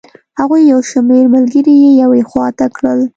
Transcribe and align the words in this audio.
هغوی 0.39 0.61
یو 0.71 0.79
شمېر 0.91 1.25
ملګري 1.35 1.75
یې 1.83 1.91
یوې 2.01 2.21
خوا 2.29 2.47
ته 2.57 2.65
کړل. 2.75 2.99